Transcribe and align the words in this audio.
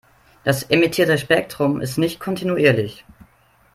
Das 0.43 0.63
emittierte 0.63 1.15
Spektrum 1.19 1.79
ist 1.79 1.99
nicht 1.99 2.19
kontinuierlich. 2.19 3.05